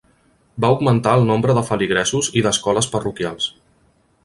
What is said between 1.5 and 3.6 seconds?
de feligresos i d'escoles parroquials.